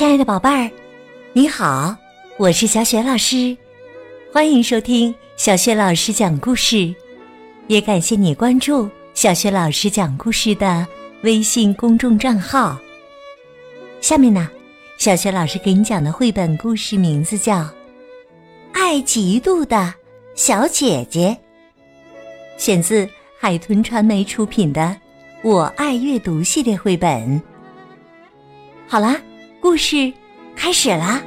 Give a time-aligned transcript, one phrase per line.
[0.00, 0.70] 亲爱的宝贝儿，
[1.34, 1.94] 你好，
[2.38, 3.54] 我是小雪老师，
[4.32, 6.94] 欢迎收听小雪老师讲故事，
[7.66, 10.86] 也感谢你关注小雪老师讲故事的
[11.22, 12.78] 微信公众账号。
[14.00, 14.48] 下面呢，
[14.96, 17.56] 小雪老师给你讲的绘本故事名字叫
[18.72, 19.92] 《爱嫉妒的
[20.34, 21.36] 小姐姐》，
[22.58, 23.06] 选自
[23.38, 24.80] 海豚传媒出品的
[25.42, 27.42] 《我爱阅读》系列绘本。
[28.88, 29.20] 好啦。
[29.60, 30.10] 故事
[30.56, 31.20] 开始啦！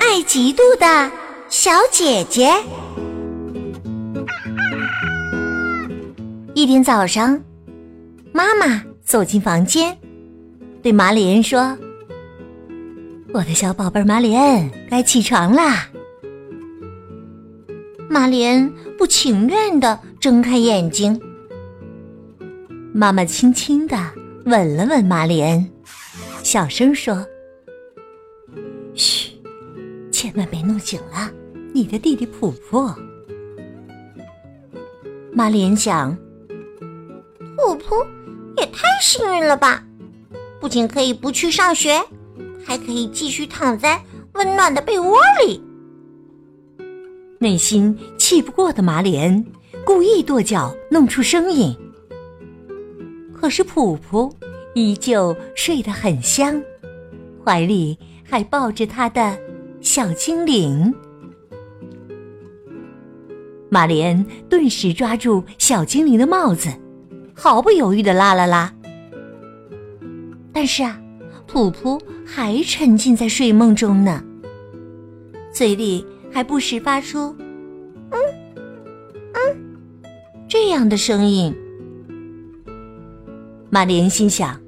[0.00, 1.10] 爱嫉妒的
[1.48, 2.52] 小姐姐。
[6.52, 7.40] 一天早上，
[8.32, 9.96] 妈妈走进房间，
[10.82, 11.78] 对马里恩说
[13.32, 15.86] ：“我的小宝贝马里恩，该起床啦。”
[18.10, 21.20] 马里恩不情愿的睁开眼睛。
[22.92, 23.96] 妈妈轻轻的。
[24.46, 25.70] 吻了吻马里恩，
[26.42, 27.26] 小声说
[28.94, 29.32] ：“嘘，
[30.10, 31.30] 千万别弄醒了
[31.72, 32.90] 你的弟弟普普。”
[35.32, 36.16] 马里恩想
[37.56, 37.94] ：“普普
[38.56, 39.84] 也太幸运了吧！
[40.60, 42.02] 不仅可以不去上学，
[42.64, 44.02] 还可以继续躺在
[44.34, 45.62] 温暖的被窝里。”
[47.38, 49.44] 内心气不过的马里恩
[49.84, 51.74] 故意跺脚，弄出声音。
[53.40, 54.30] 可是普普
[54.74, 56.62] 依旧睡得很香，
[57.42, 59.34] 怀里还抱着他的
[59.80, 60.94] 小精灵。
[63.70, 66.68] 玛丽恩顿时抓住小精灵的帽子，
[67.34, 68.70] 毫不犹豫的拉了拉。
[70.52, 71.00] 但是啊，
[71.46, 74.22] 普普还沉浸在睡梦中呢，
[75.50, 77.34] 嘴里还不时发出
[78.12, 78.20] “嗯
[79.32, 79.56] 嗯”
[80.46, 81.56] 这样的声音。
[83.72, 84.60] 玛丽恩心想：“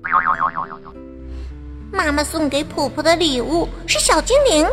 [1.90, 4.64] 妈妈送给普普的礼物是小精灵，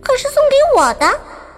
[0.00, 1.06] 可是送给我的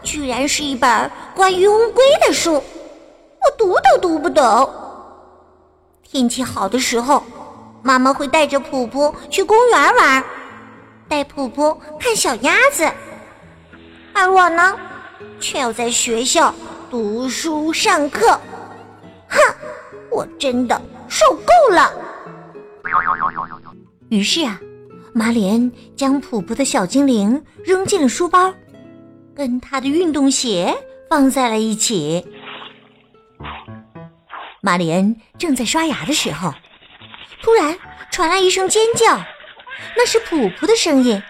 [0.02, 4.68] 居然是一本关于乌龟的书，我读都读不懂。
[6.02, 7.22] 天气好的时候，
[7.80, 10.24] 妈妈会带着普普去公园玩，
[11.08, 12.90] 带普普看小鸭子，
[14.12, 14.76] 而我呢，
[15.38, 16.52] 却要在学校
[16.90, 18.36] 读书上课。
[19.28, 19.38] 哼，
[20.12, 21.92] 我真的……”受够了。
[24.08, 24.58] 于是啊，
[25.12, 28.52] 马莲将普普的小精灵扔进了书包，
[29.34, 30.74] 跟他的运动鞋
[31.10, 32.26] 放在了一起。
[34.62, 36.54] 马莲正在刷牙的时候，
[37.42, 37.78] 突然
[38.10, 39.18] 传来一声尖叫，
[39.96, 41.22] 那是普普的声音。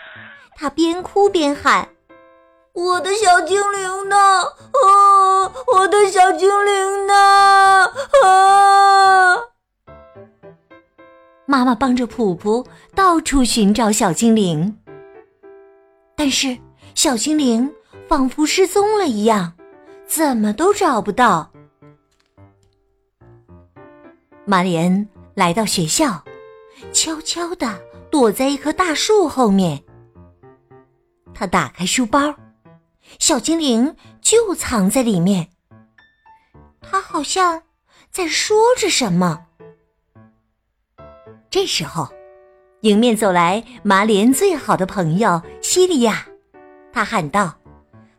[0.55, 1.89] 他边哭边喊
[2.73, 4.17] ：“我的小精灵呢？
[4.17, 7.15] 啊，我的小精灵呢？
[8.25, 9.37] 啊！”
[11.45, 14.79] 妈妈帮着普普到处寻找小精灵，
[16.17, 16.57] 但是
[16.95, 17.71] 小精灵
[18.09, 19.53] 仿佛失踪了一样，
[20.07, 21.51] 怎么都找不到。
[24.47, 26.25] 玛丽恩来到学校，
[26.91, 27.79] 悄悄的
[28.11, 29.85] 躲在一棵大树后面。
[31.35, 32.35] 他打开书包，
[33.19, 35.49] 小精灵就藏在里面。
[36.81, 37.63] 他好像
[38.11, 39.47] 在说着什么。
[41.49, 42.09] 这时候，
[42.81, 46.27] 迎面走来马莲最好的朋友西利亚，
[46.93, 47.55] 他喊道：“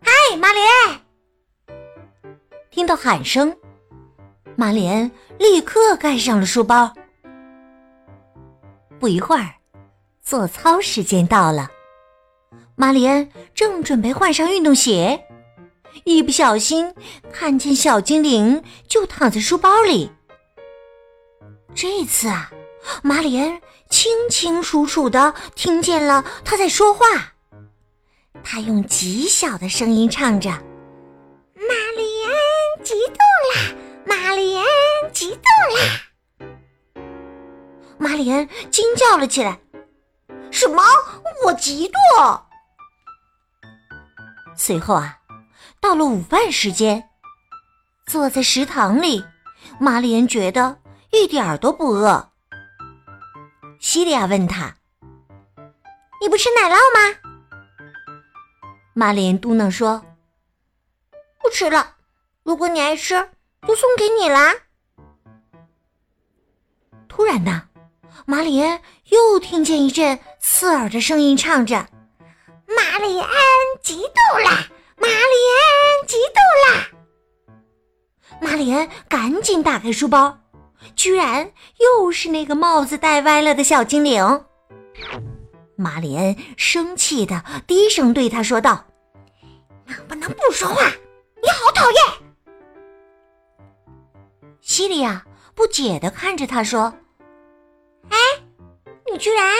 [0.02, 0.66] 嗨，马莲！”
[2.72, 3.56] 听到喊声，
[4.56, 6.94] 马莲立刻盖上了书包。
[9.00, 9.56] 不一会儿，
[10.22, 11.70] 做操时间到了，
[12.75, 15.25] 马里恩正准备换上运动鞋，
[16.03, 16.94] 一不小心
[17.31, 20.11] 看见小精灵就躺在书包里。
[21.75, 22.51] 这次啊。
[23.01, 27.06] 马里恩清清楚楚的听见了他在说话，
[28.44, 30.50] 他用极小的声音唱着
[31.56, 33.16] ：“玛丽安激动
[33.56, 33.73] 啦，
[34.06, 34.66] 玛丽安
[35.13, 35.41] 激动
[35.78, 36.57] 啦！”
[37.98, 39.57] 玛丽安惊叫了起来
[40.51, 40.83] ：“什么？
[41.45, 42.42] 我嫉妒？”
[44.55, 45.19] 随后啊，
[45.79, 47.09] 到了午饭时间，
[48.05, 49.25] 坐在食堂里，
[49.79, 50.79] 玛丽安觉得
[51.11, 52.31] 一点儿都不饿。
[53.79, 54.75] 西利亚问他
[56.21, 57.19] ：“你不吃奶酪吗？”
[58.94, 60.05] 玛莲嘟囔说
[61.41, 61.95] ：“不吃了。
[62.44, 63.29] 如果你爱吃，
[63.67, 64.53] 就送给你啦。”
[67.09, 67.63] 突然呢，
[68.25, 71.88] 玛莲又听见一阵刺耳的声音唱着
[72.75, 73.30] ：“玛丽安
[73.81, 74.68] 嫉妒啦，
[74.98, 76.88] 玛丽安嫉妒啦！”
[78.42, 80.40] 玛丽安赶紧打开书包，
[80.96, 84.46] 居然又是那个帽子戴歪了的小精灵。
[85.75, 88.86] 玛莲生气的低声对他说道
[89.86, 90.88] ：“能不能不说话？
[91.42, 92.00] 你好讨厌！”
[94.62, 95.25] 西利亚
[95.56, 96.94] 不解的看着他说
[98.10, 98.18] ：“哎，
[99.12, 99.52] 你居然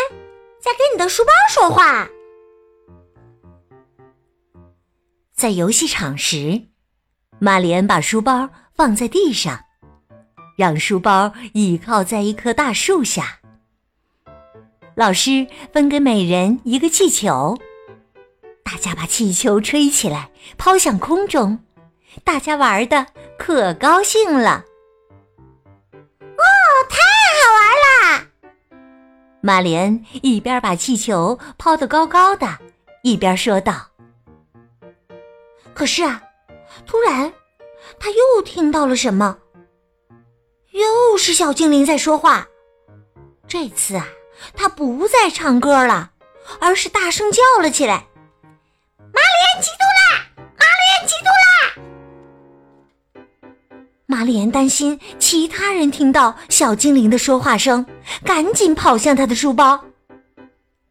[0.62, 2.07] 在跟你的书包说话！”
[5.43, 6.67] 在游戏场时，
[7.37, 9.59] 玛莲把书包放在地上，
[10.55, 13.39] 让书包倚靠在一棵大树下。
[14.95, 17.57] 老师分给每人一个气球，
[18.63, 21.59] 大家把气球吹起来，抛向空中，
[22.23, 23.07] 大家玩的
[23.37, 24.63] 可高兴了。
[26.21, 26.47] 哦，
[26.89, 27.01] 太
[27.35, 28.27] 好玩啦！
[29.41, 32.47] 玛莲一边把气球抛得高高的，
[33.01, 33.89] 一边说道。
[35.73, 36.21] 可是啊，
[36.85, 37.33] 突然，
[37.99, 39.37] 他又听到了什么？
[40.71, 42.47] 又是小精灵在说话。
[43.47, 44.07] 这次啊，
[44.55, 46.11] 他不再唱歌了，
[46.59, 48.07] 而是大声叫了起来
[48.97, 50.25] ：“玛丽莲嫉妒啦！
[50.37, 53.23] 玛丽莲嫉妒啦！”
[54.07, 57.85] 玛丽莲担心其他人听到小精灵的说话声，
[58.23, 59.83] 赶紧跑向他的书包。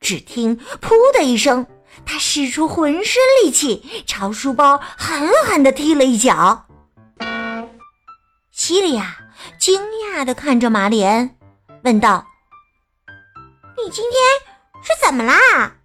[0.01, 1.67] 只听“噗”的一声。
[2.05, 6.67] 他使出浑身力气，朝书包狠狠地踢了一脚。
[8.51, 9.17] 西利亚
[9.59, 9.81] 惊
[10.15, 11.39] 讶地看着马莲，
[11.85, 12.27] 问道
[13.77, 14.15] ：“你今天
[14.83, 15.77] 是怎么啦？”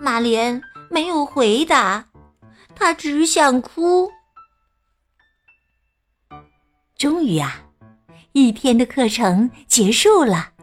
[0.00, 2.06] 马莲没有回答，
[2.74, 4.10] 他只想哭。
[6.96, 7.66] 终于啊，
[8.32, 10.53] 一天的课程结束了。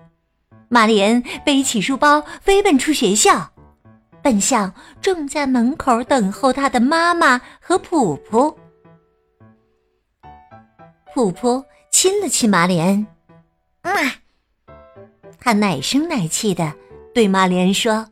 [0.74, 3.52] 玛莲背起书包，飞奔出学校，
[4.22, 8.58] 奔向正在门口等候他的妈妈和普普。
[11.14, 13.06] 普普亲了亲玛莲，
[13.82, 13.92] 啊，
[15.42, 16.72] 他奶声奶气的
[17.14, 18.08] 对玛莲说：“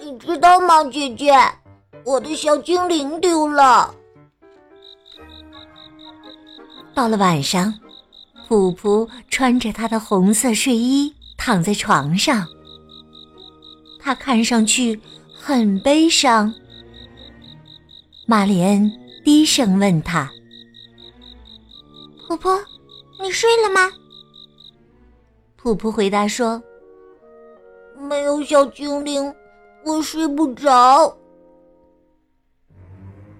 [0.00, 1.32] 你知道吗，姐姐，
[2.04, 3.94] 我的小精灵丢了。”
[6.92, 7.72] 到了晚上。
[8.46, 12.46] 普普穿着他的红色睡衣躺在床上，
[13.98, 15.00] 他看上去
[15.34, 16.52] 很悲伤。
[18.26, 18.90] 玛丽恩
[19.24, 20.30] 低声问他
[22.28, 22.50] ：“普普，
[23.22, 23.90] 你睡了吗？”
[25.56, 26.62] 普普回答说
[27.98, 29.34] ：“没有小精灵，
[29.84, 31.16] 我睡不着。”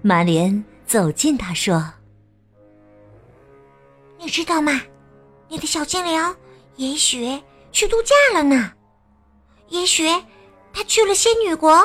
[0.00, 1.92] 玛丽恩走近他说
[4.18, 4.80] ：“你知道吗？”
[5.54, 6.36] 你的小精灵
[6.74, 7.40] 也许
[7.70, 8.72] 去度假了呢，
[9.68, 10.04] 也许
[10.72, 11.80] 他去了仙女国，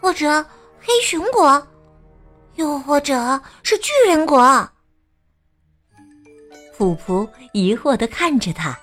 [0.00, 0.42] 或者
[0.80, 1.68] 黑熊国，
[2.54, 4.66] 又或者是巨人国。
[6.78, 8.74] 普普疑惑的看着他，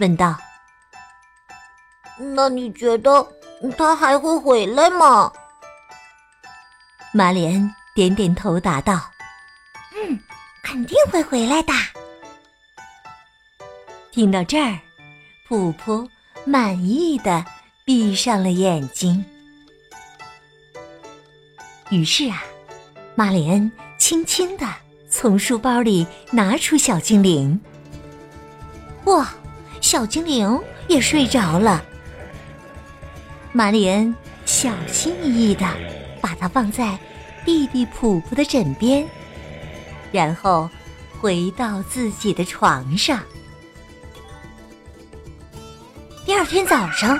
[0.00, 0.36] 问道
[2.34, 3.24] ：“那你觉得
[3.76, 5.32] 他还会回来吗？”
[7.14, 9.00] 玛莲点点头，答道
[9.94, 10.18] ：“嗯，
[10.64, 11.72] 肯定会回来的。”
[14.18, 14.76] 听到这儿，
[15.46, 16.10] 普普
[16.44, 17.44] 满意的
[17.84, 19.24] 闭上了眼睛。
[21.90, 22.42] 于是啊，
[23.14, 24.66] 玛丽恩轻轻的
[25.08, 27.60] 从书包里拿出小精灵。
[29.04, 29.32] 哇，
[29.80, 31.84] 小精灵也睡着了。
[33.52, 34.12] 玛丽恩
[34.44, 35.64] 小心翼翼的
[36.20, 36.98] 把它放在
[37.44, 39.06] 弟弟普普的枕边，
[40.10, 40.68] 然后
[41.20, 43.22] 回到自己的床上。
[46.38, 47.18] 二天早上，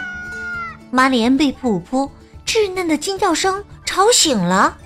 [0.93, 2.09] 玛莲被普普
[2.47, 4.79] 稚嫩的惊叫声吵醒了。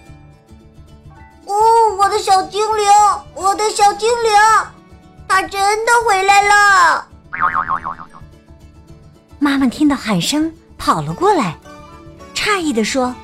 [1.45, 1.55] 哦，
[1.99, 2.87] 我的小精灵，
[3.35, 4.33] 我的小精灵，
[5.29, 7.07] 它真的回来了！
[9.39, 11.59] 妈妈听到喊声跑了过来，
[12.35, 13.15] 诧异的说：“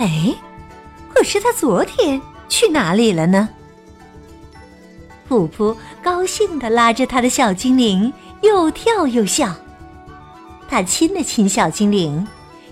[0.00, 0.34] 哎，
[1.12, 3.46] 可是它昨天去哪里了呢？”
[5.28, 8.10] 普普高兴的拉着他的小精灵，
[8.40, 9.54] 又跳又笑。
[10.68, 12.28] 他亲了亲小精灵，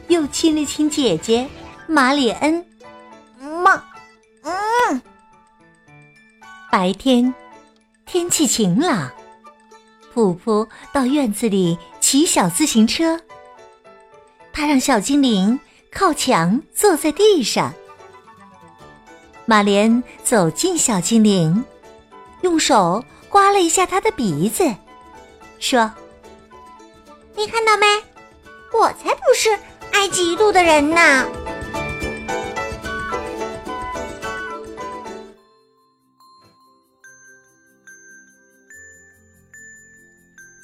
[0.08, 1.48] 又亲了亲姐姐
[1.88, 2.64] 马里恩。
[3.40, 3.82] 妈，
[4.42, 5.02] 嗯。
[6.70, 7.34] 白天，
[8.04, 9.10] 天气晴朗，
[10.12, 13.18] 普普到院子里骑小自行车。
[14.52, 15.58] 他让小精灵
[15.90, 17.72] 靠墙坐在地上。
[19.46, 21.64] 马莲走进小精灵，
[22.42, 24.74] 用手刮了一下他的鼻子，
[25.58, 25.90] 说。
[27.36, 27.86] 你看到没？
[28.72, 29.50] 我才不是
[29.92, 31.26] 爱嫉妒的人呢。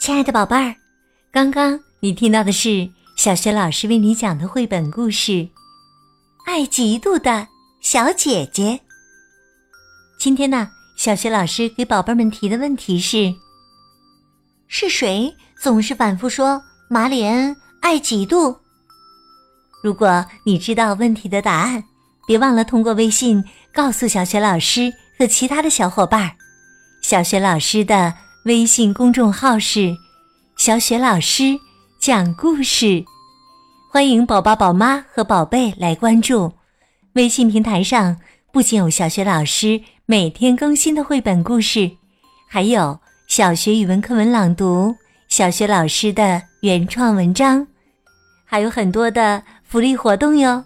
[0.01, 0.75] 亲爱的宝贝儿
[1.31, 5.49] 刚刚你听到的是小学老师为你讲的绘本故事
[6.47, 7.47] 爱嫉妒的
[7.83, 8.81] 小姐姐。
[10.19, 13.35] 今天呢小学老师给宝贝们提的问题是
[14.67, 18.57] 是谁总是反复说马里恩爱嫉妒？
[19.81, 21.85] 如果你知道问题的答案，
[22.27, 26.33] 别忘了通过微信告诉小雪老师和其他的小伙伴。
[27.01, 28.13] 小雪老师的。
[28.45, 29.97] 微信公众号是
[30.59, 31.57] “小雪老师
[32.01, 33.05] 讲故事”，
[33.89, 36.53] 欢迎宝宝、宝妈和宝贝来关注。
[37.13, 38.17] 微信平台上
[38.51, 41.89] 不仅有小雪老师每天更新的绘本故事，
[42.49, 44.97] 还有小学语文课文朗读、
[45.33, 47.67] 小学老师的原创文章，
[48.45, 50.63] 还有很多的福利活动哟。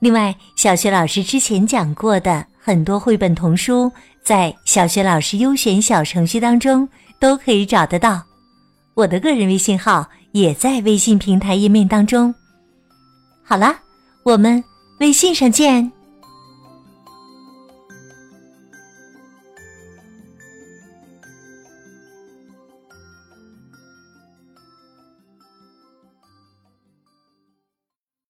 [0.00, 3.90] 另外，小学老师之前讲过的很多绘本童书。
[4.22, 6.86] 在小学老师优选小程序当中
[7.18, 8.22] 都可以找得到，
[8.92, 12.34] 我的个人微信号也在微信平台页面当中。
[13.42, 13.74] 好了，
[14.24, 14.62] 我们
[15.00, 15.90] 微信上见。